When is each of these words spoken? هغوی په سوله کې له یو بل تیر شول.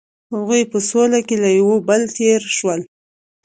هغوی 0.33 0.61
په 0.71 0.77
سوله 0.89 1.19
کې 1.27 1.35
له 1.43 1.49
یو 1.59 1.71
بل 1.87 2.01
تیر 2.15 2.41
شول. 2.57 2.81